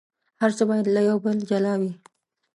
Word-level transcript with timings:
هر 0.41 0.51
څه 0.57 0.63
باید 0.69 0.87
له 0.95 1.01
یو 1.09 1.17
بل 1.25 1.37
جلا 1.49 1.73
وي. 1.81 1.91